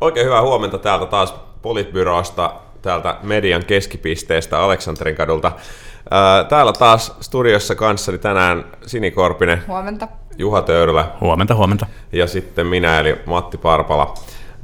[0.00, 2.52] Oikein hyvää huomenta täältä taas Politbyrosta,
[2.82, 5.52] täältä median keskipisteestä Aleksanterin kadulta.
[6.48, 9.62] Täällä taas studiossa kanssani tänään Sini Korpinen.
[9.68, 10.08] Huomenta.
[10.38, 11.06] Juha Töyrylä.
[11.20, 11.86] Huomenta, huomenta.
[12.12, 14.14] Ja sitten minä eli Matti Parpala.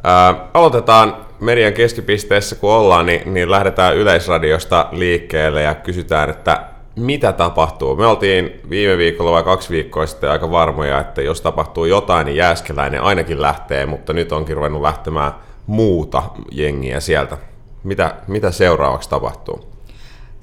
[0.05, 6.63] Ää, aloitetaan median keskipisteessä kun ollaan, niin, niin lähdetään Yleisradiosta liikkeelle ja kysytään, että
[6.97, 7.97] mitä tapahtuu.
[7.97, 12.37] Me oltiin viime viikolla vai kaksi viikkoa sitten aika varmoja, että jos tapahtuu jotain, niin
[12.37, 15.33] Jääskeläinen ainakin lähtee, mutta nyt onkin ruvennut lähtemään
[15.67, 16.23] muuta
[16.53, 17.39] jengiä sieltä.
[17.85, 19.74] Mitä, mitä seuraavaksi tapahtuu?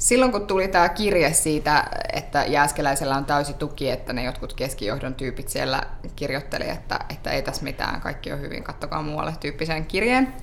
[0.01, 1.83] Silloin kun tuli tämä kirje siitä,
[2.13, 5.83] että Jääskeläisellä on täysi tuki, että ne jotkut keskijohdon tyypit siellä
[6.15, 10.33] kirjoitteli, että, että ei tässä mitään, kaikki on hyvin, kattokaa muualle tyyppisen kirjeen,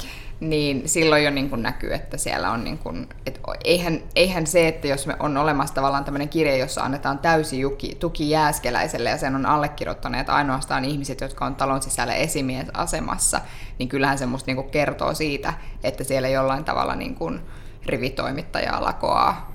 [0.40, 4.68] niin silloin jo niin kuin näkyy, että siellä on, niin kuin, että eihän, eihän se,
[4.68, 7.60] että jos me on olemassa tavallaan tämmöinen kirje, jossa annetaan täysi
[7.98, 13.40] tuki jääskeläiselle ja sen on allekirjoittaneet ainoastaan ihmiset, jotka on talon sisällä esimiesasemassa,
[13.78, 17.40] niin kyllähän se musta niin kuin kertoo siitä, että siellä jollain tavalla niin kuin
[17.88, 19.52] rivitoimittajaa lakoaa.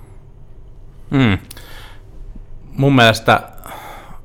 [1.10, 1.38] Mm.
[2.72, 3.42] Mun mielestä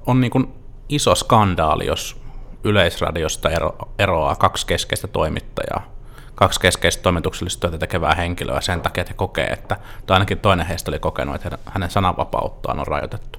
[0.06, 0.54] on niin
[0.88, 2.20] iso skandaali, jos
[2.64, 5.98] Yleisradiosta ero, eroaa kaksi keskeistä toimittajaa
[6.38, 10.66] kaksi keskeistä toimituksellista työtä tekevää henkilöä sen takia, että he kokee, että, tai ainakin toinen
[10.66, 13.38] heistä oli kokenut, että hänen sananvapauttaan on rajoitettu.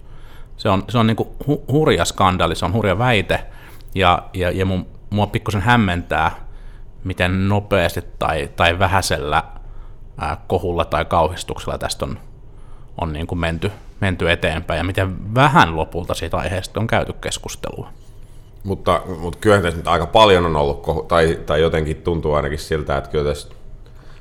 [0.57, 3.45] Se on, se on niin kuin hu, hurja skandaali, se on hurja väite,
[3.95, 6.31] ja, ja, ja mun, mua pikkusen hämmentää,
[7.03, 9.43] miten nopeasti tai, tai vähäisellä
[10.19, 12.19] ää, kohulla tai kauhistuksella tästä on,
[13.01, 17.89] on niin kuin menty, menty eteenpäin, ja miten vähän lopulta siitä aiheesta on käyty keskustelua.
[18.63, 22.97] Mutta, mutta kyllä tässä nyt aika paljon on ollut, tai, tai jotenkin tuntuu ainakin siltä,
[22.97, 23.49] että kyllä tässä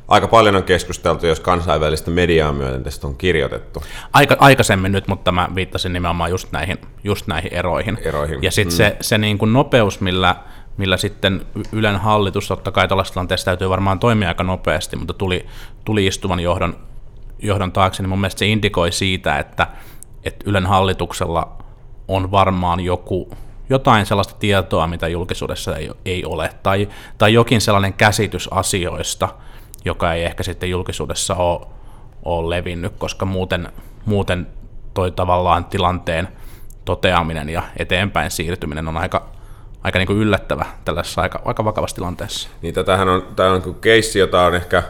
[0.09, 3.83] aika paljon on keskusteltu, jos kansainvälistä mediaa myöten tästä on kirjoitettu.
[4.13, 7.99] Aika, aikaisemmin nyt, mutta mä viittasin nimenomaan just näihin, just näihin eroihin.
[8.05, 8.43] eroihin.
[8.43, 8.77] Ja sitten mm.
[8.77, 10.37] se, se niin kuin nopeus, millä,
[10.79, 15.47] millä sitten Ylen hallitus, totta kai tällaisessa tilanteessa täytyy varmaan toimia aika nopeasti, mutta tuli,
[15.85, 16.77] tuli istuvan johdon,
[17.39, 19.67] johdon taakse, niin mun mielestä se indikoi siitä, että,
[20.25, 21.59] että Ylen hallituksella
[22.09, 23.31] on varmaan joku
[23.71, 26.89] jotain sellaista tietoa, mitä julkisuudessa ei, ei ole, tai,
[27.19, 29.29] tai jokin sellainen käsitys asioista,
[29.85, 31.67] joka ei ehkä sitten julkisuudessa ole,
[32.25, 33.73] ole levinnyt, koska muuten,
[34.07, 34.47] muuten
[34.95, 36.29] toi tavallaan tilanteen
[36.85, 39.29] toteaminen ja eteenpäin siirtyminen on aika,
[39.83, 42.49] aika niin kuin yllättävä tällaisessa aika, aika vakavassa tilanteessa.
[42.63, 44.83] Niin tätähän on, tämä on keissi, jota on ehkä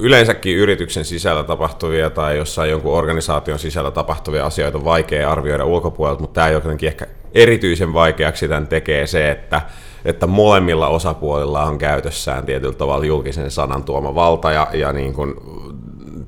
[0.00, 6.20] yleensäkin yrityksen sisällä tapahtuvia tai jossain jonkun organisaation sisällä tapahtuvia asioita on vaikea arvioida ulkopuolelta,
[6.20, 9.62] mutta tämä jotenkin ehkä erityisen vaikeaksi tämän tekee se, että,
[10.04, 15.34] että molemmilla osapuolilla on käytössään tietyllä tavalla julkisen sanan tuoma valta ja, ja niin kuin,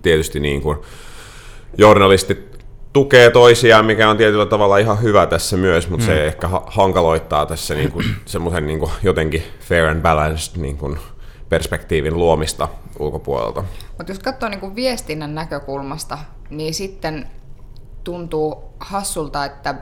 [0.03, 0.79] tietysti niin kuin
[1.79, 2.56] journalistit
[2.97, 6.07] tukee toisiaan, mikä on tietyllä tavalla ihan hyvä tässä myös, mutta mm.
[6.07, 10.99] se ehkä hankaloittaa tässä niin kuin, semmoisen niin kuin jotenkin fair and balanced niin kuin
[11.49, 12.69] perspektiivin luomista
[12.99, 13.65] ulkopuolelta.
[13.99, 16.19] Mutta jos katsoo niin kuin viestinnän näkökulmasta,
[16.51, 17.27] niin sitten
[18.05, 19.75] tuntuu hassulta, että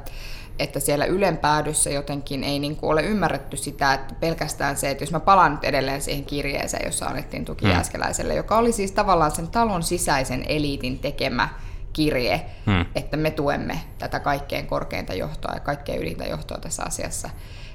[0.58, 5.02] että siellä Ylen päädyssä jotenkin ei niin kuin ole ymmärretty sitä, että pelkästään se, että
[5.02, 8.36] jos mä palaan nyt edelleen siihen kirjeeseen, jossa annettiin tuki hmm.
[8.36, 11.48] Joka oli siis tavallaan sen talon sisäisen eliitin tekemä
[11.94, 12.86] kirje, hmm.
[12.94, 17.30] että me tuemme tätä kaikkein korkeinta johtoa ja kaikkein ylintä johtoa tässä asiassa,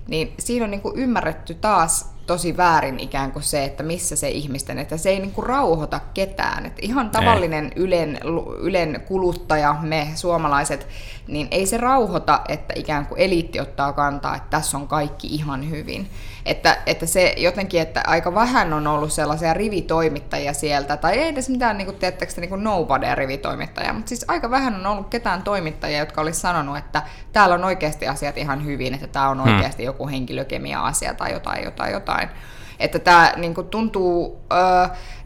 [0.07, 4.29] niin siinä on niin kuin ymmärretty taas tosi väärin ikään kuin se, että missä se
[4.29, 6.65] ihmisten, että se ei niin kuin rauhoita ketään.
[6.65, 7.71] Että ihan tavallinen ei.
[7.75, 8.19] ylen,
[8.59, 10.87] ylen kuluttaja, me suomalaiset,
[11.27, 15.69] niin ei se rauhoita, että ikään kuin eliitti ottaa kantaa, että tässä on kaikki ihan
[15.69, 16.09] hyvin.
[16.45, 21.49] Että, että se jotenkin, että aika vähän on ollut sellaisia rivitoimittajia sieltä, tai ei edes
[21.49, 25.43] mitään, niin kuin, teettekö niin kuin nobody rivitoimittajia, mutta siis aika vähän on ollut ketään
[25.43, 27.01] toimittajia, jotka olisi sanonut, että
[27.33, 29.53] täällä on oikeasti asiat ihan hyvin, että tämä on hmm.
[29.53, 32.18] oikeasti joku henkilökemia-asia tai jotain, jotain, jotain.
[32.79, 34.41] Että tämä niin kuin, tuntuu,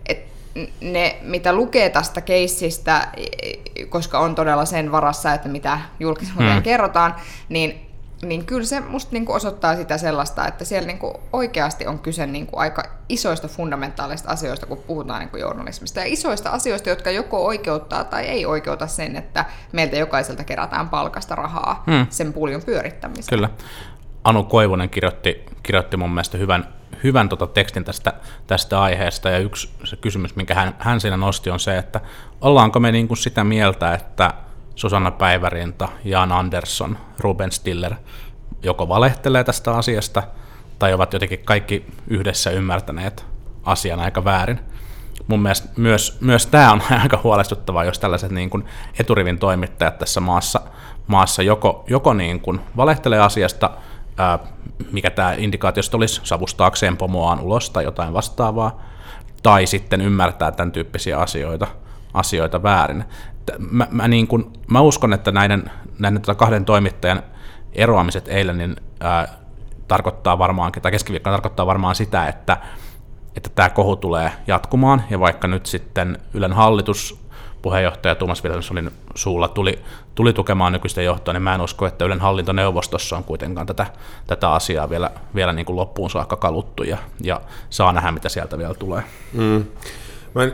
[0.06, 0.34] että
[0.82, 3.08] ne, mitä lukee tästä keissistä,
[3.90, 6.64] koska on todella sen varassa, että mitä julkisuuteen hmm.
[6.64, 7.16] kerrotaan,
[7.50, 7.94] niin
[8.26, 12.58] niin kyllä se musta niinku osoittaa sitä sellaista, että siellä niinku oikeasti on kyse niinku
[12.58, 16.00] aika isoista fundamentaalista asioista, kun puhutaan niinku journalismista.
[16.00, 21.36] Ja isoista asioista, jotka joko oikeuttaa tai ei oikeuta sen, että meiltä jokaiselta kerätään palkasta
[21.36, 22.08] rahaa hmm.
[22.10, 23.38] sen puljon pyörittämiseen.
[23.38, 23.50] Kyllä.
[24.24, 26.74] Anu Koivunen kirjoitti, kirjoitti mun mielestä hyvän,
[27.04, 28.14] hyvän tota tekstin tästä,
[28.48, 32.02] tästä aiheesta, ja yksi se kysymys, minkä hän, hän siinä nosti, on se, että
[32.42, 34.34] ollaanko me niinku sitä mieltä, että
[34.76, 37.94] Susanna Päivärinta, Jan Andersson, Ruben Stiller
[38.64, 40.24] joko valehtelee tästä asiasta
[40.80, 43.26] tai ovat jotenkin kaikki yhdessä ymmärtäneet
[43.64, 44.60] asian aika väärin.
[45.28, 48.66] Mun mielestä myös, myös tämä on aika huolestuttavaa, jos tällaiset niin kuin
[49.00, 50.62] eturivin toimittajat tässä maassa,
[51.08, 53.70] maassa joko, joko niin kuin valehtelee asiasta
[54.18, 54.40] ää,
[54.92, 58.82] mikä tämä indikaatiosta olisi, savustaakseen pomoaan ulos tai jotain vastaavaa,
[59.44, 61.68] tai sitten ymmärtää tämän tyyppisiä asioita,
[62.14, 63.06] asioita väärin.
[63.58, 67.24] Mä, mä, niin kun, mä uskon, että näiden, näiden tota kahden toimittajan
[67.74, 69.28] eroamiset eilen niin, ää,
[69.88, 72.58] tarkoittaa varmaan, tai keskiviikkona tarkoittaa varmaan sitä, että,
[73.36, 77.23] että tämä kohu tulee jatkumaan, ja vaikka nyt sitten Ylen hallitus
[77.64, 79.80] puheenjohtaja Tuomas Wilhelmssonin suulla tuli,
[80.16, 83.86] tuli tukemaan nykyistä johtoa, niin mä en usko, että Ylen hallintoneuvostossa on kuitenkaan tätä,
[84.28, 88.58] tätä asiaa vielä, vielä niin kuin loppuun saakka kaluttu, ja, ja saa nähdä, mitä sieltä
[88.58, 89.04] vielä tulee.
[89.34, 89.66] Mm.
[90.36, 90.54] Mä en,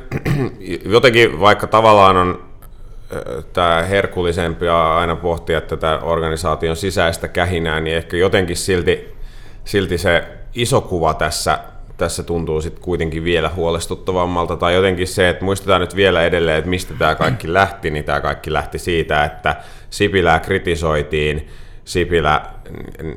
[0.96, 2.50] jotenkin vaikka tavallaan on
[3.54, 9.16] tämä herkullisempi ja aina pohtia tätä organisaation sisäistä kähinää, niin ehkä jotenkin silti,
[9.66, 11.60] silti se iso kuva tässä
[12.00, 16.70] tässä tuntuu sitten kuitenkin vielä huolestuttavammalta, tai jotenkin se, että muistetaan nyt vielä edelleen, että
[16.70, 19.56] mistä tämä kaikki lähti, niin tämä kaikki lähti siitä, että
[19.90, 21.48] Sipilää kritisoitiin,
[21.86, 22.42] Sipilä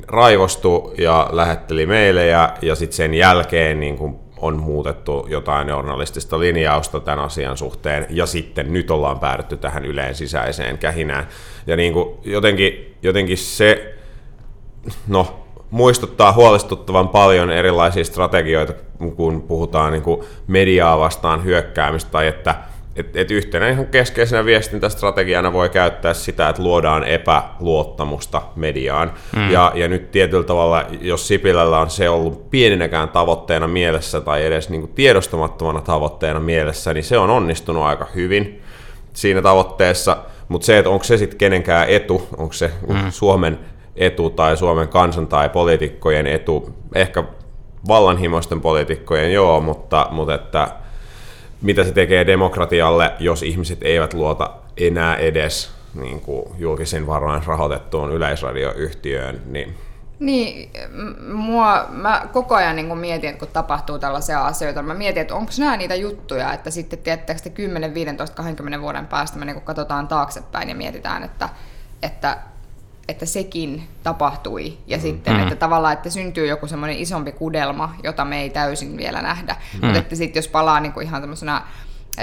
[0.09, 6.41] raivostui ja lähetteli meille, ja, ja sitten sen jälkeen niin kun on muutettu jotain journalistista
[6.41, 11.29] linjausta tämän asian suhteen, ja sitten nyt ollaan päädytty tähän yleen sisäiseen kähinään.
[11.67, 13.95] Ja niin kuin jotenkin, jotenkin se,
[15.09, 15.42] no
[15.73, 18.73] muistuttaa huolestuttavan paljon erilaisia strategioita,
[19.17, 22.55] kun puhutaan niin kuin mediaa vastaan hyökkäämistä, tai että
[22.97, 29.13] et, et yhtenä ihan keskeisenä viestintästrategiana voi käyttää sitä, että luodaan epäluottamusta mediaan.
[29.37, 29.51] Mm.
[29.51, 34.71] Ja, ja nyt tietyllä tavalla, jos Sipilällä on se ollut pieninäkään tavoitteena mielessä tai edes
[34.71, 38.63] niin kuin tiedostamattomana tavoitteena mielessä, niin se on onnistunut aika hyvin
[39.13, 40.17] siinä tavoitteessa.
[40.49, 43.11] Mutta se, että onko se sitten kenenkään etu, onko se mm.
[43.11, 43.59] Suomen
[43.97, 47.25] etu tai Suomen kansan tai poliitikkojen etu, ehkä
[47.89, 50.69] vallanhimoisten poliitikkojen joo, mutta, mutta että
[51.63, 58.13] mitä se tekee demokratialle, jos ihmiset eivät luota enää edes niin kuin julkisin varoin rahoitettuun
[58.13, 59.75] yleisradioyhtiöön, niin
[60.23, 60.71] niin,
[61.33, 65.53] mua, mä koko ajan niin mietin, että kun tapahtuu tällaisia asioita, mä mietin, että onko
[65.59, 70.69] nämä niitä juttuja, että sitten tietääkö 10, 15, 20 vuoden päästä me niin katsotaan taaksepäin
[70.69, 71.49] ja mietitään, että,
[72.03, 72.39] että
[73.09, 74.79] että sekin tapahtui.
[74.87, 75.01] Ja mm.
[75.01, 79.57] sitten, että tavallaan, että syntyy joku semmoinen isompi kudelma, jota me ei täysin vielä nähdä.
[79.73, 79.85] Mm.
[79.85, 81.63] Mutta että sitten jos palaa niin kuin ihan tämmöisenä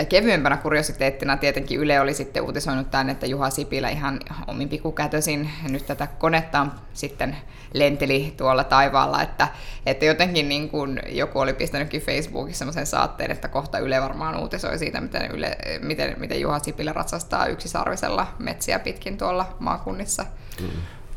[0.09, 5.85] kevyempänä kuriositeettina tietenkin Yle oli sitten uutisoinut tämän, että Juha Sipilä ihan omin pikukätösin nyt
[5.85, 7.37] tätä konetta sitten
[7.73, 9.47] lenteli tuolla taivaalla, että,
[9.85, 14.79] että jotenkin niin kuin joku oli pistänytkin Facebookissa semmoisen saatteen, että kohta Yle varmaan uutisoi
[14.79, 20.25] siitä, miten, Yle, miten, miten Juha Sipilä ratsastaa yksisarvisella metsiä pitkin tuolla maakunnissa.
[20.61, 20.67] Mm.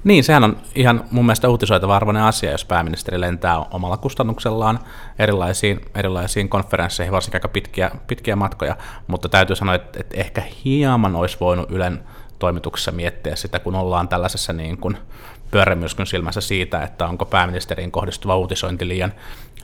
[0.04, 4.78] Niin, sehän on ihan mun mielestä uutisoitava arvoinen asia, jos pääministeri lentää omalla kustannuksellaan
[5.19, 8.76] erilaisiin, erilaisiin konferensseihin, varsinkin aika pitkiä, pitkiä matkoja,
[9.06, 12.04] mutta täytyy sanoa, että, että ehkä hieman olisi voinut Ylen
[12.38, 14.96] toimituksessa miettiä sitä, kun ollaan tällaisessa niin kuin
[15.52, 19.12] pyörämyrskyn silmässä siitä, että onko pääministeriin kohdistuva uutisointi liian,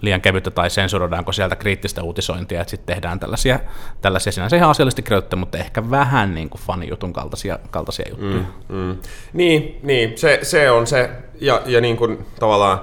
[0.00, 3.60] liian kevyttä tai sensuroidaanko sieltä kriittistä uutisointia, että sitten tehdään tällaisia,
[4.00, 8.44] tällaisia sinänsä ihan asiallisesti kirjoittaa, mutta ehkä vähän niin kuin fanijutun kaltaisia, kaltaisia juttuja.
[8.68, 8.96] Mm, mm.
[9.32, 12.80] Niin, niin se, se, on se, ja, ja niin kuin tavallaan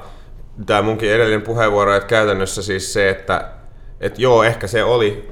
[0.66, 3.52] tämä munkin edellinen puheenvuoro, että käytännössä siis se, että
[4.00, 5.30] että joo, ehkä se oli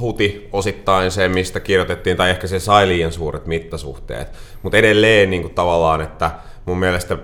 [0.00, 4.28] huti osittain se, mistä kirjoitettiin, tai ehkä se sai liian suuret mittasuhteet.
[4.62, 6.30] Mutta edelleen niin kuin tavallaan, että
[6.66, 7.18] mun mielestä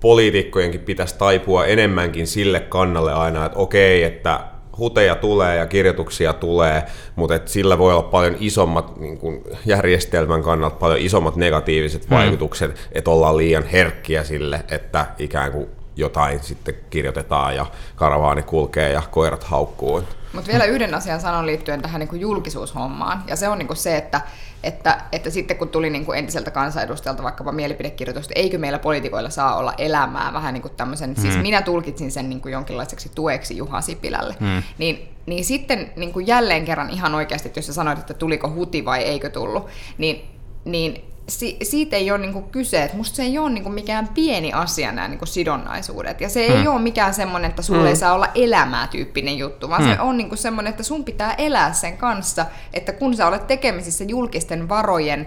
[0.00, 4.40] poliitikkojenkin pitäisi taipua enemmänkin sille kannalle aina, että okei, että
[4.78, 6.82] huteja tulee ja kirjoituksia tulee,
[7.16, 12.16] mutta että sillä voi olla paljon isommat niin kuin järjestelmän kannalta paljon isommat negatiiviset mm.
[12.16, 18.92] vaikutukset, että ollaan liian herkkiä sille, että ikään kuin jotain sitten kirjoitetaan ja karavaani kulkee
[18.92, 20.02] ja koirat haukkuu.
[20.32, 23.76] Mutta vielä yhden asian sanon liittyen tähän niin kuin julkisuushommaan, ja se on niin kuin
[23.76, 24.20] se, että
[24.64, 29.56] että, että sitten kun tuli niin kuin entiseltä kansanedustajalta vaikkapa mielipidekirjoitusta, eikö meillä poliitikoilla saa
[29.56, 31.16] olla elämää vähän niin kuin tämmöisen, mm.
[31.16, 34.62] siis minä tulkitsin sen niin kuin jonkinlaiseksi tueksi Juha Sipilälle, mm.
[34.78, 38.50] niin, niin sitten niin kuin jälleen kerran ihan oikeasti, että jos sä sanoit, että tuliko
[38.50, 39.66] huti vai eikö tullut,
[39.98, 40.24] niin,
[40.64, 44.52] niin si- siitä ei ole niinku kyse, että musta se ei ole niinku mikään pieni
[44.52, 46.20] asia nämä niinku sidonnaisuudet.
[46.20, 46.56] Ja se hmm.
[46.56, 47.88] ei ole mikään semmoinen, että sulla hmm.
[47.88, 49.94] ei saa olla elämää tyyppinen juttu, vaan hmm.
[49.94, 54.04] se on niinku semmoinen, että sun pitää elää sen kanssa, että kun sä olet tekemisissä
[54.04, 55.26] julkisten varojen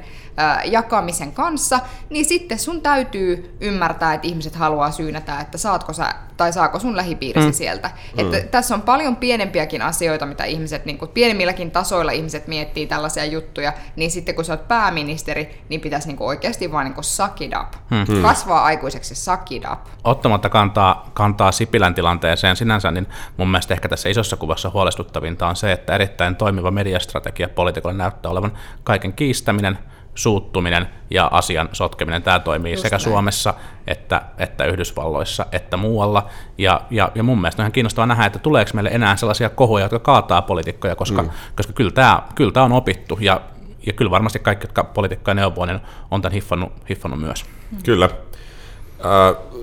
[0.65, 1.79] jakamisen kanssa,
[2.09, 6.95] niin sitten sun täytyy ymmärtää, että ihmiset haluaa syynätä, että saatko sä, tai saako sun
[6.95, 7.53] lähipiirisi mm.
[7.53, 7.87] sieltä.
[7.87, 8.19] Mm.
[8.19, 13.25] Että tässä on paljon pienempiäkin asioita, mitä ihmiset, niin kuin, pienemmilläkin tasoilla ihmiset miettii tällaisia
[13.25, 17.03] juttuja, niin sitten kun sä oot pääministeri, niin pitäisi niin kuin oikeasti vaan niin kuin
[17.03, 17.73] suck it up.
[17.89, 18.21] Mm.
[18.21, 19.79] Kasvaa aikuiseksi, suck it up.
[20.03, 25.55] Ottamatta kantaa, kantaa Sipilän tilanteeseen sinänsä, niin mun mielestä ehkä tässä isossa kuvassa huolestuttavinta on
[25.55, 29.77] se, että erittäin toimiva mediastrategia poliitikolle näyttää olevan kaiken kiistäminen,
[30.17, 33.03] suuttuminen ja asian sotkeminen, tämä toimii Just sekä näin.
[33.03, 33.53] Suomessa
[33.87, 36.29] että, että Yhdysvalloissa että muualla.
[36.57, 39.85] Ja, ja, ja mun mielestä on ihan kiinnostavaa nähdä, että tuleeko meille enää sellaisia kohuja,
[39.85, 41.29] jotka kaataa poliitikkoja, koska, mm.
[41.55, 43.41] koska kyllä, tämä, kyllä tämä on opittu ja,
[43.85, 45.79] ja kyllä varmasti kaikki, jotka poliitikkoja neuvoo, niin
[46.11, 47.45] on tämän hiffannut, hiffannut myös.
[47.71, 47.77] Mm.
[47.83, 48.09] Kyllä.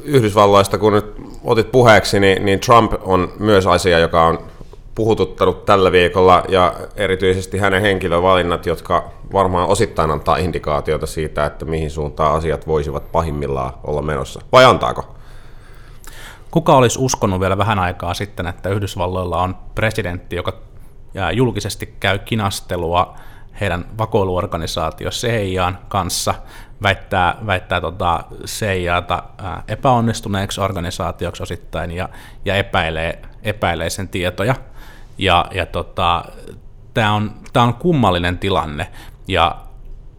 [0.04, 4.38] Yhdysvalloista, kun nyt otit puheeksi, niin, niin Trump on myös asia, joka on
[4.94, 11.90] puhututtanut tällä viikolla ja erityisesti hänen henkilövalinnat, jotka varmaan osittain antaa indikaatiota siitä, että mihin
[11.90, 14.40] suuntaan asiat voisivat pahimmillaan olla menossa.
[14.52, 15.14] Vai antaako?
[16.50, 20.52] Kuka olisi uskonut vielä vähän aikaa sitten, että Yhdysvalloilla on presidentti, joka
[21.32, 23.14] julkisesti käy kinastelua
[23.60, 26.34] heidän vakoiluorganisaatio CIAn kanssa,
[26.82, 29.22] väittää, väittää tota CIAta
[29.68, 32.08] epäonnistuneeksi organisaatioksi osittain ja,
[32.44, 34.54] ja epäilee, epäilee sen tietoja.
[35.18, 36.24] Ja, ja tota,
[36.94, 38.86] tämä on, tää on kummallinen tilanne,
[39.28, 39.56] ja,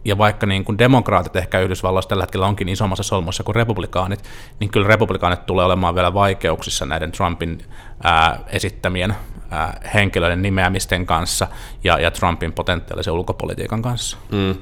[0.04, 4.24] ja vaikka niin kuin demokraatit ehkä Yhdysvalloissa tällä hetkellä onkin isommassa solmussa kuin republikaanit,
[4.60, 7.58] niin kyllä republikaanit tulee olemaan vielä vaikeuksissa näiden Trumpin
[8.02, 9.14] ää, esittämien
[9.50, 11.46] ää, henkilöiden nimeämisten kanssa
[11.84, 14.16] ja, ja Trumpin potentiaalisen ulkopolitiikan kanssa.
[14.32, 14.54] Mm.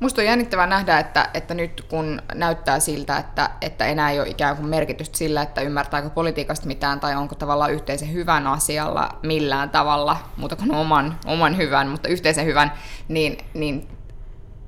[0.00, 4.28] Musta on jännittävää nähdä, että, että nyt kun näyttää siltä, että, että enää ei ole
[4.28, 9.70] ikään kuin merkitystä sillä, että ymmärtääkö politiikasta mitään tai onko tavallaan yhteisen hyvän asialla millään
[9.70, 12.72] tavalla, muuta kuin oman, oman hyvän, mutta yhteisen hyvän,
[13.08, 13.88] niin, niin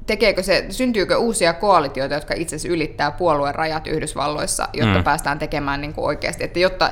[0.07, 5.05] tekeekö se, syntyykö uusia koalitioita, jotka itse asiassa ylittää puolueen rajat Yhdysvalloissa, jotta mm.
[5.05, 6.91] päästään tekemään niin kuin oikeasti, että jotta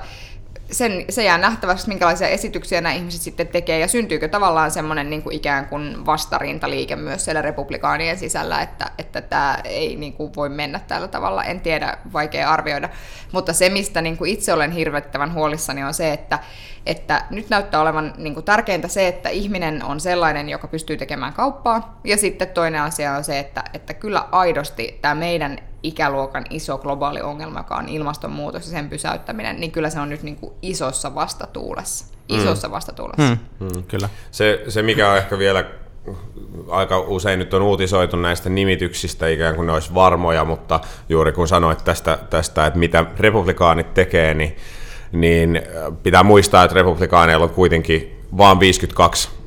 [0.71, 5.23] sen, se jää nähtäväksi, minkälaisia esityksiä nämä ihmiset sitten tekee, ja syntyykö tavallaan semmoinen niin
[5.23, 10.49] kuin ikään kuin vastarintaliike myös siellä republikaanien sisällä, että, että tämä ei niin kuin voi
[10.49, 12.89] mennä tällä tavalla, en tiedä, vaikea arvioida.
[13.33, 16.39] Mutta se, mistä niin kuin itse olen hirvettävän huolissani, on se, että,
[16.87, 21.33] että nyt näyttää olevan niin kuin tärkeintä se, että ihminen on sellainen, joka pystyy tekemään
[21.33, 26.78] kauppaa, ja sitten toinen asia on se, että, että kyllä aidosti tämä meidän ikäluokan iso
[26.78, 30.52] globaali ongelma, joka on ilmastonmuutos ja sen pysäyttäminen, niin kyllä se on nyt niin kuin
[30.62, 32.04] isossa vastatuulessa.
[32.04, 32.38] Mm.
[32.38, 32.73] Isossa mm.
[32.73, 33.37] vastatuulessa.
[33.61, 33.66] Mm.
[33.66, 33.82] Mm.
[33.82, 34.08] Kyllä.
[34.30, 35.64] Se, se, mikä on ehkä vielä
[36.70, 41.49] aika usein nyt on uutisoitu näistä nimityksistä ikään kuin ne olisi varmoja, mutta juuri kun
[41.49, 44.56] sanoit tästä, tästä että mitä republikaanit tekee, niin,
[45.12, 45.62] niin
[46.02, 49.38] pitää muistaa, että republikaaneilla on kuitenkin vain 52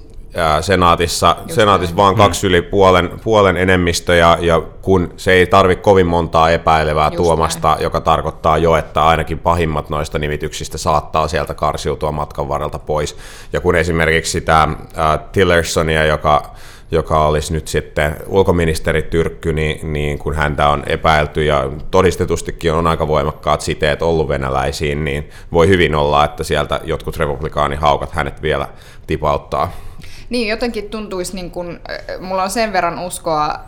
[0.62, 2.50] senaatissa, senaatissa vaan kaksi mm.
[2.50, 7.68] yli puolen, puolen enemmistö, ja, ja kun se ei tarvi kovin montaa epäilevää Just tuomasta,
[7.68, 7.84] näin.
[7.84, 13.18] joka tarkoittaa jo, että ainakin pahimmat noista nimityksistä saattaa sieltä karsiutua matkan varrelta pois.
[13.54, 16.56] Ja kun esimerkiksi sitä äh, Tillersonia, joka
[16.94, 22.88] joka olisi nyt sitten ulkoministeri Tyrkky, niin, niin kun häntä on epäilty ja todistetustikin on
[22.88, 28.68] aika voimakkaat siteet ollut venäläisiin, niin voi hyvin olla, että sieltä jotkut republikaanihaukat hänet vielä
[29.08, 29.72] tipauttaa.
[30.32, 31.80] Niin, jotenkin tuntuisi, niin kuin,
[32.20, 33.60] mulla on sen verran uskoa,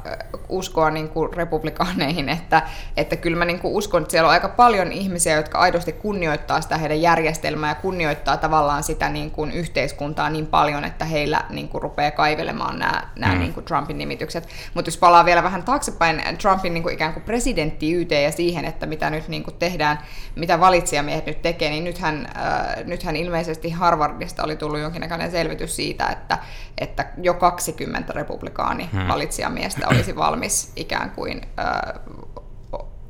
[0.50, 2.62] uskoa niin kuin republikaaneihin, että,
[2.98, 6.62] että kyllä mä niin kuin uskon, että siellä on aika paljon ihmisiä, jotka aidosti kunnioittaa
[6.62, 11.70] sitä heidän järjestelmää ja kunnioittaa tavallaan sitä niin kuin yhteiskuntaa niin paljon, että heillä niin
[11.70, 13.40] kuin rupeaa kaivelemaan nämä, nämä mm.
[13.40, 14.48] niin kuin Trumpin nimitykset.
[14.74, 18.86] Mutta jos palaa vielä vähän taaksepäin Trumpin niin kuin ikään kuin presidenttiyteen ja siihen, että
[18.86, 20.00] mitä nyt niin kuin tehdään,
[20.36, 26.08] mitä valitsijamiehet nyt tekee, niin nythän, äh, nythän ilmeisesti Harvardista oli tullut jonkinnäköinen selvitys siitä,
[26.08, 26.38] että
[26.78, 29.08] että jo 20 republikaani hmm.
[29.08, 32.00] valitsijamiestä olisi valmis ikään kuin ö,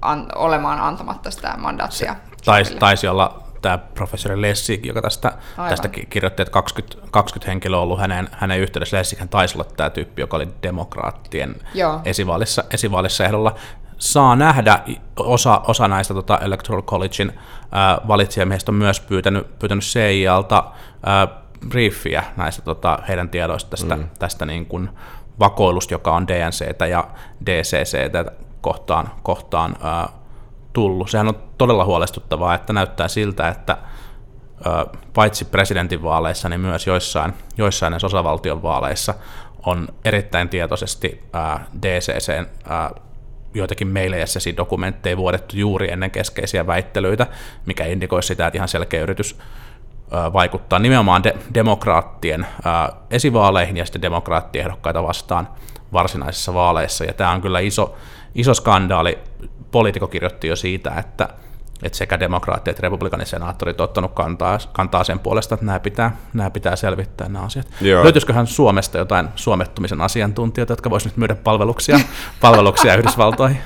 [0.02, 2.16] an, olemaan antamatta sitä mandaattia.
[2.46, 5.34] Taisi, taisi olla tämä professori Lessig, joka tästä,
[5.70, 8.98] tästä kirjoitti, että 20, 20 henkilöä on ollut hänen, hänen yhteydessä.
[9.20, 11.56] Hän taisi olla tämä tyyppi, joka oli demokraattien
[12.06, 13.56] esivaalissa, esivaalissa ehdolla.
[13.98, 14.80] Saa nähdä,
[15.20, 20.64] osa, osa näistä tota Electoral Collegein äh, valitsijamiehistä on myös pyytänyt, pyytänyt CIAlta
[21.08, 24.08] äh, briefiä näistä tota, heidän tiedoista tästä, mm.
[24.20, 24.90] tästä niin kuin
[25.40, 27.08] vakoilusta, joka on DNCtä ja
[27.46, 28.26] DCCtä
[28.62, 30.10] kohtaan, kohtaan ää,
[30.74, 31.10] tullut.
[31.10, 33.78] Sehän on todella huolestuttavaa, että näyttää siltä, että
[34.66, 39.14] ää, paitsi presidentinvaaleissa, niin myös joissain, joissain näissä osavaltion vaaleissa
[39.66, 42.92] on erittäin tietoisesti ää, DCCn ää,
[43.54, 44.18] joitakin meille
[44.58, 47.28] dokumentteja vuodettu juuri ennen keskeisiä väittelyitä,
[47.66, 49.40] mikä indikoi sitä, että ihan selkeä yritys
[50.34, 52.48] vaikuttaa nimenomaan de- demokraattien
[53.12, 55.48] esivaaleihin ja sitten demokraattiehdokkaita vastaan
[55.94, 57.04] varsinaisissa vaaleissa.
[57.04, 57.96] Ja tämä on kyllä iso,
[58.36, 59.20] iso skandaali.
[59.72, 61.30] Poliitiko kirjoitti jo siitä, että,
[61.84, 66.50] että sekä demokraatti että republikanisenaattorit ovat ottanut kantaa, kantaa sen puolesta, että nämä pitää, nämä
[66.50, 67.68] pitää selvittää nämä asiat.
[67.82, 68.04] Joo.
[68.04, 72.00] Löytyisiköhän Suomesta jotain suomettumisen asiantuntijoita, jotka voisivat nyt myydä palveluksia,
[72.42, 73.58] palveluksia Yhdysvaltoihin?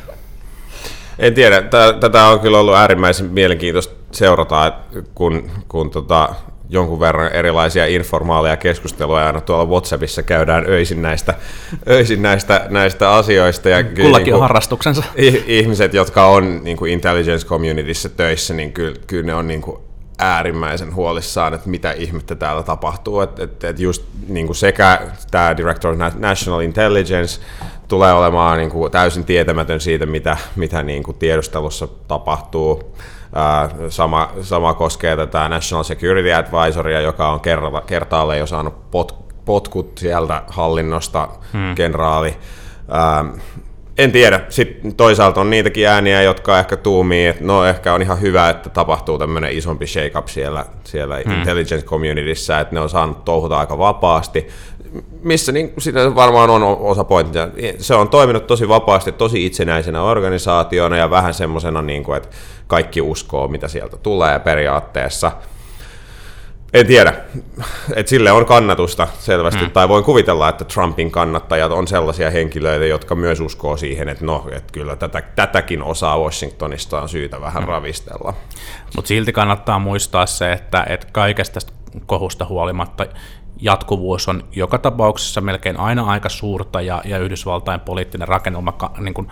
[1.20, 1.64] En tiedä.
[2.00, 4.74] Tätä on kyllä ollut äärimmäisen mielenkiintoista seurata,
[5.16, 6.30] kun, kun tota,
[6.70, 11.34] jonkun verran erilaisia informaaleja keskusteluja aina tuolla WhatsAppissa käydään öisin näistä,
[11.90, 13.70] öisin näistä, näistä asioista.
[13.70, 15.04] Ja Kullakin niin kuin, on harrastuksensa.
[15.48, 19.78] Ihmiset, jotka on niin kuin intelligence communityssä töissä, niin kyllä, kyllä ne on niin kuin
[20.20, 23.22] äärimmäisen huolissaan, että mitä ihmettä täällä tapahtuu.
[23.22, 27.42] Että et, et just niin kuin sekä tämä Director of National Intelligence
[27.88, 32.96] tulee olemaan niin kuin täysin tietämätön siitä, mitä, mitä niin kuin tiedustelussa tapahtuu.
[33.90, 39.98] Sama, sama koskee tätä National Security Advisoria, joka on kerralla, kertaalle jo saanut pot, potkut
[39.98, 41.76] sieltä hallinnosta, hmm.
[41.76, 42.38] kenraali.
[43.98, 44.42] En tiedä.
[44.50, 48.70] Sitten toisaalta on niitäkin ääniä, jotka ehkä tuumii, että no ehkä on ihan hyvä, että
[48.70, 51.34] tapahtuu tämmöinen isompi shake-up siellä, siellä hmm.
[51.34, 54.48] intelligence communityssä, että ne on saanut touhuta aika vapaasti.
[55.24, 57.48] Missä niin, sitä varmaan on osa pointtia.
[57.80, 62.30] Se on toiminut tosi vapaasti, tosi itsenäisenä organisaationa ja vähän semmoisena, niin kuin, että
[62.68, 65.32] kaikki uskoo, mitä sieltä tulee periaatteessa–
[66.74, 67.14] en tiedä,
[67.96, 69.72] että sille on kannatusta selvästi, mm.
[69.72, 74.48] tai voin kuvitella, että Trumpin kannattajat on sellaisia henkilöitä, jotka myös uskoo siihen, että no,
[74.52, 77.70] että kyllä tätä, tätäkin osaa Washingtonista on syytä vähän mm.
[77.70, 78.34] ravistella.
[78.96, 81.72] Mutta silti kannattaa muistaa se, että, että kaikesta tästä
[82.06, 83.06] kohusta huolimatta
[83.62, 89.28] jatkuvuus on joka tapauksessa melkein aina aika suurta, ja, ja Yhdysvaltain poliittinen rakennelma niin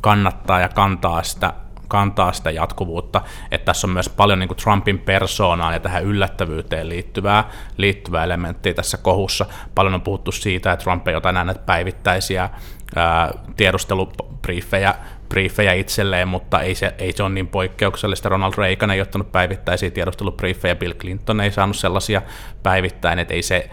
[0.00, 1.52] kannattaa ja kantaa sitä
[1.90, 3.20] kantaa sitä jatkuvuutta,
[3.50, 8.74] että tässä on myös paljon niin kuin Trumpin persoonaan ja tähän yllättävyyteen liittyvää, liittyvää elementtiä
[8.74, 9.46] tässä kohussa.
[9.74, 12.50] Paljon on puhuttu siitä, että Trump ei ota enää näitä päivittäisiä
[13.56, 14.94] tiedustelubriefejä
[15.30, 18.28] briefejä itselleen, mutta ei se, ei se ole niin poikkeuksellista.
[18.28, 22.22] Ronald Reagan ei ottanut päivittäisiä tiedustelubriefejä, Bill Clinton ei saanut sellaisia
[22.62, 23.70] päivittäin, että ei se,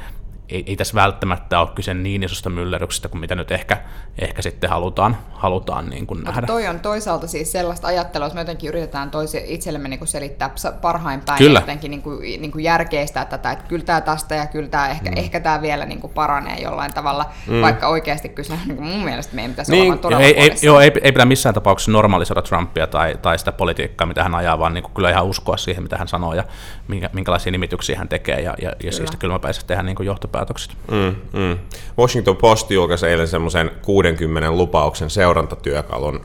[0.50, 3.78] ei, ei tässä välttämättä ole kyse niin isosta myllerryksestä kuin mitä nyt ehkä,
[4.20, 6.48] ehkä sitten halutaan, halutaan niin kuin nähdä.
[6.48, 10.50] toi on toisaalta siis sellaista ajattelua, jos me jotenkin yritetään toisi itsellemme niin kuin selittää
[10.82, 11.60] parhain päin kyllä.
[11.60, 15.10] jotenkin niin kuin, niin kuin järkeistää tätä, että kyllä tämä tästä ja kyllä tämä ehkä,
[15.10, 15.18] mm.
[15.18, 17.62] ehkä tämä vielä niin kuin paranee jollain tavalla, mm.
[17.62, 20.80] vaikka oikeasti kyllä niin kuin mun mielestä meidän pitäisi niin, olla todella ei, ei, joo,
[20.80, 24.74] ei, ei pidä missään tapauksessa normalisoida Trumpia tai, tai sitä politiikkaa, mitä hän ajaa, vaan
[24.74, 26.44] niin kuin kyllä ihan uskoa siihen, mitä hän sanoo ja
[26.88, 30.72] minkä, minkälaisia nimityksiä hän tekee ja, ja, ja siitä kylmäpäisesti tehdä niin kuin johtopäätökset.
[30.92, 31.58] Mm, mm.
[31.98, 36.22] Washington Post julkaisi eilen semmoisen 60 lupauksen seurantatyökalun.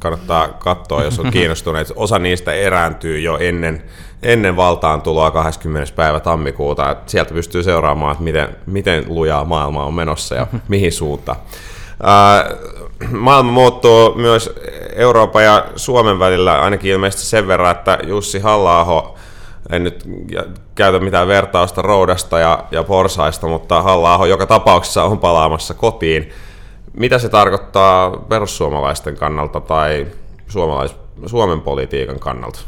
[0.00, 1.92] Kannattaa katsoa, jos on kiinnostuneet.
[1.96, 3.82] Osa niistä erääntyy jo ennen,
[4.22, 5.92] ennen valtaan tuloa 20.
[5.96, 6.90] päivä tammikuuta.
[6.90, 11.38] Et sieltä pystyy seuraamaan, että miten, miten lujaa maailma on menossa ja mihin suuntaan.
[13.10, 14.50] Maailma muuttuu myös
[14.96, 19.14] Euroopan ja Suomen välillä ainakin ilmeisesti sen verran, että Jussi halla
[19.70, 20.04] en nyt
[20.82, 26.30] käytä mitään vertausta Roudasta ja, ja Porsaista, mutta halla joka tapauksessa on palaamassa kotiin.
[26.92, 30.06] Mitä se tarkoittaa perussuomalaisten kannalta tai
[30.48, 32.60] suomalais, Suomen politiikan kannalta?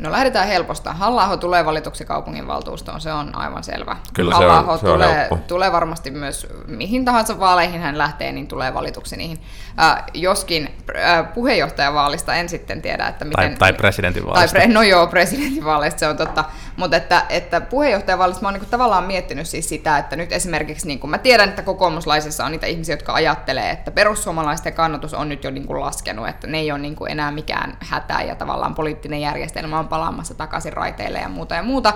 [0.00, 0.92] No lähdetään helposta.
[0.92, 3.96] halla tulee valituksi kaupunginvaltuustoon, se on aivan selvä.
[4.14, 8.48] Kyllä se on, se tulee, on tulee varmasti myös mihin tahansa vaaleihin hän lähtee, niin
[8.48, 9.40] tulee valituksi niihin.
[9.80, 13.50] Äh, joskin äh, puheenjohtajavaalista en sitten tiedä, että miten...
[13.50, 14.58] Tai, tai presidentinvaalista.
[14.58, 16.44] Tai, no joo, presidentinvaaleista se on totta.
[16.76, 21.00] Mutta että, että puheenjohtajavaalista mä oon niin tavallaan miettinyt siis sitä, että nyt esimerkiksi, niin
[21.00, 25.44] kuin mä tiedän, että kokoomuslaisissa on niitä ihmisiä, jotka ajattelee, että perussuomalaisten kannatus on nyt
[25.44, 28.74] jo niin kuin laskenut, että ne ei ole niin kuin enää mikään hätä ja tavallaan
[28.74, 31.92] poliittinen järjestelmä on palaamassa takaisin raiteille ja muuta ja muuta.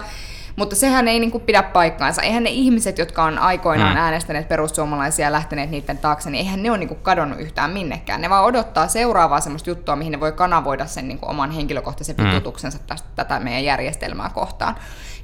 [0.56, 2.22] Mutta sehän ei niin kuin pidä paikkaansa.
[2.22, 3.98] Eihän ne ihmiset, jotka on aikoinaan mm.
[3.98, 8.20] äänestäneet perussuomalaisia ja lähteneet niiden taakse, niin eihän ne ole niin kuin kadonnut yhtään minnekään.
[8.20, 12.16] Ne vaan odottaa seuraavaa semmoista juttua, mihin ne voi kanavoida sen niin kuin oman henkilökohtaisen
[12.18, 12.24] mm.
[12.24, 14.76] vitutuksensa tästä, tätä meidän järjestelmää kohtaan.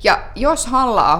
[0.04, 1.12] Ja jos halla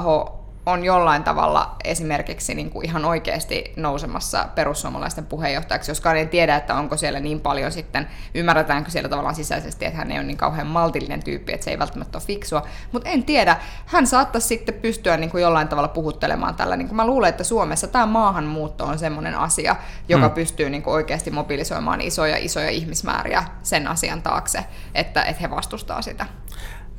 [0.71, 6.75] on jollain tavalla esimerkiksi niin kuin ihan oikeasti nousemassa perussuomalaisten puheenjohtajaksi, joskaan en tiedä, että
[6.75, 10.67] onko siellä niin paljon sitten, ymmärretäänkö siellä tavallaan sisäisesti, että hän ei ole niin kauhean
[10.67, 13.57] maltillinen tyyppi, että se ei välttämättä ole fiksua, mutta en tiedä,
[13.87, 16.77] hän saattaisi sitten pystyä niin kuin jollain tavalla puhuttelemaan tällä.
[16.77, 19.77] Niin kuin mä luulen, että Suomessa tämä maahanmuutto on semmoinen asia,
[20.09, 20.35] joka hmm.
[20.35, 26.03] pystyy niin kuin oikeasti mobilisoimaan isoja isoja ihmismääriä sen asian taakse, että, että he vastustaa
[26.03, 26.27] sitä.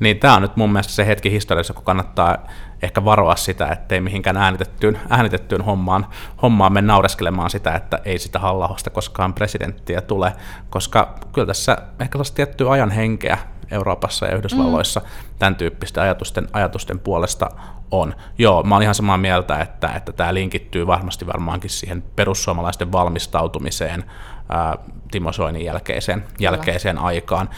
[0.02, 2.38] Niin tämä on nyt mun mielestä se hetki historiassa, kun kannattaa
[2.82, 6.06] ehkä varoa sitä, ettei mihinkään äänitettyyn, äänitettyyn hommaan,
[6.42, 10.32] hommaan mene naureskelemaan sitä, että ei sitä hallahosta koskaan presidenttiä tule,
[10.70, 13.38] koska kyllä tässä ehkä sellaista tiettyä ajan henkeä
[13.70, 15.06] Euroopassa ja Yhdysvalloissa mm.
[15.38, 17.50] tämän tyyppisten ajatusten, ajatusten puolesta
[17.90, 18.14] on.
[18.38, 24.04] Joo, mä olen ihan samaa mieltä, että, että tämä linkittyy varmasti varmaankin siihen perussuomalaisten valmistautumiseen
[24.48, 24.78] ää,
[25.10, 27.48] Timo Soinin jälkeiseen, jälkeiseen aikaan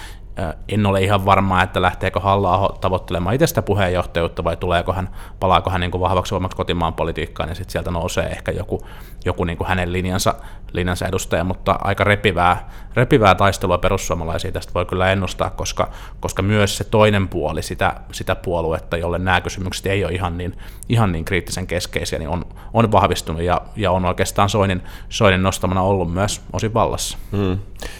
[0.69, 5.09] En ole ihan varma, että lähteekö halla tavoittelemaan itsestä puheenjohtajuutta vai tuleeko hän,
[5.41, 8.87] palaako hän niin kuin vahvaksi voimaksi kotimaan politiikkaan ja sitten sieltä nousee ehkä joku,
[9.25, 10.35] joku niin kuin hänen linjansa,
[10.73, 16.77] linjansa edustaja, mutta aika repivää, repivää taistelua perussuomalaisia tästä voi kyllä ennustaa, koska, koska myös
[16.77, 20.57] se toinen puoli sitä, sitä puoluetta, jolle nämä kysymykset ei ole ihan niin,
[20.89, 25.83] ihan niin kriittisen keskeisiä, niin on, on vahvistunut ja, ja on oikeastaan Soinin, Soinin nostamana
[25.83, 27.19] ollut myös osin vallassa.
[27.33, 27.59] Hmm.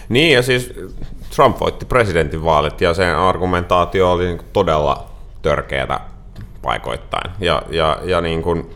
[0.09, 0.73] Niin ja siis
[1.35, 1.85] Trump voitti
[2.25, 5.05] presidentinvaalit ja sen argumentaatio oli niin todella
[5.41, 5.99] törkeätä
[6.61, 7.31] paikoittain.
[7.39, 8.75] Ja, ja, ja niin kuin,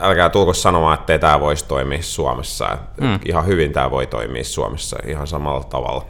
[0.00, 2.78] älkää tulko sanomaan, että tämä voisi toimia Suomessa.
[3.00, 3.18] Mm.
[3.24, 6.04] Ihan hyvin tämä voi toimia Suomessa ihan samalla tavalla.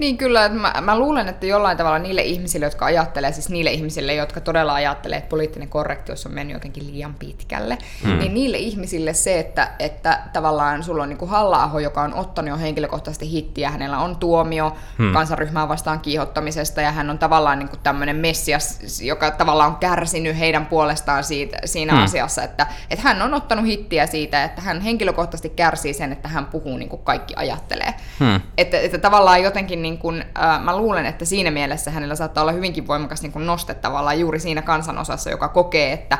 [0.00, 3.70] Niin kyllä, että mä, mä luulen, että jollain tavalla niille ihmisille, jotka ajattelee, siis niille
[3.70, 8.18] ihmisille, jotka todella ajattelee, että poliittinen korrektius on mennyt jotenkin liian pitkälle, hmm.
[8.18, 12.48] niin niille ihmisille se, että, että tavallaan sulla on niin kuin halla joka on ottanut
[12.48, 15.12] jo henkilökohtaisesti hittiä, hänellä on tuomio hmm.
[15.12, 20.38] kansanryhmää vastaan kiihottamisesta ja hän on tavallaan niin kuin tämmöinen messias, joka tavallaan on kärsinyt
[20.38, 22.04] heidän puolestaan siitä, siinä hmm.
[22.04, 26.46] asiassa, että, että hän on ottanut hittiä siitä, että hän henkilökohtaisesti kärsii sen, että hän
[26.46, 27.94] puhuu niin kuin kaikki ajattelee.
[28.18, 28.40] Hmm.
[28.58, 32.52] Että, että tavallaan jotenkin niin kuin, äh, mä luulen, että siinä mielessä hänellä saattaa olla
[32.52, 36.18] hyvinkin voimakas niin kuin noste tavallaan juuri siinä kansanosassa, joka kokee, että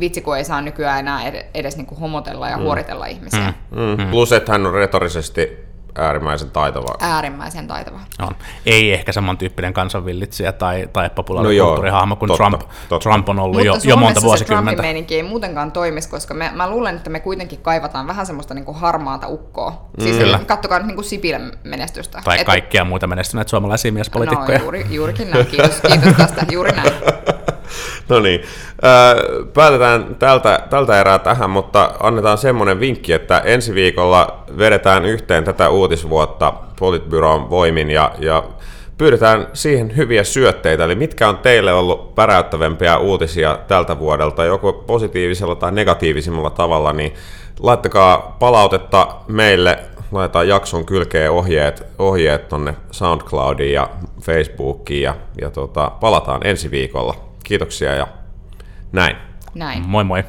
[0.00, 2.62] vitsi kun ei saa nykyään enää edes niin kuin homotella ja mm.
[2.62, 3.54] huoritella ihmisiä.
[3.70, 4.04] Mm.
[4.04, 4.10] Mm.
[4.10, 5.67] Plus, että hän on retorisesti
[5.98, 6.94] äärimmäisen taitava.
[7.00, 8.00] Äärimmäisen taitava.
[8.18, 8.36] On.
[8.66, 13.10] Ei ehkä samantyyppinen kansanvillitsijä tai, tai populaarikulttuurihahmo no kuin totta, Trump, totta.
[13.10, 14.70] Trump on ollut Mutta jo, jo monta vuosikymmentä.
[14.70, 18.54] Mutta meininki ei muutenkaan toimisi, koska me, mä luulen, että me kuitenkin kaivataan vähän semmoista
[18.54, 19.90] niin kuin harmaata ukkoa.
[19.98, 20.46] Siis mm.
[20.46, 22.20] kattokaa nyt niin kuin Sipilän menestystä.
[22.24, 24.58] Tai Et, kaikkia muita menestyneitä suomalaisia miespolitiikkoja.
[24.58, 25.46] No, juuri, juurikin näin.
[25.46, 26.46] Kiitos, kiitos tästä.
[26.52, 26.92] Juuri näin.
[28.08, 28.42] No niin,
[29.54, 35.68] päätetään tältä, tältä erää tähän, mutta annetaan semmoinen vinkki, että ensi viikolla vedetään yhteen tätä
[35.68, 38.44] uutisvuotta Politbyron voimin ja, ja
[38.98, 45.54] pyydetään siihen hyviä syötteitä, eli mitkä on teille ollut päräyttävämpiä uutisia tältä vuodelta, joko positiivisella
[45.54, 47.14] tai negatiivisimmalla tavalla, niin
[47.60, 49.78] laittakaa palautetta meille,
[50.12, 53.88] laitetaan jakson kylkeen ohjeet, ohjeet tonne SoundCloudiin ja
[54.22, 57.27] Facebookiin ja, ja tota, palataan ensi viikolla.
[57.44, 58.06] Kiitoksia ja
[58.92, 59.16] näin.
[59.54, 59.82] Näin.
[59.88, 60.24] Moi moi.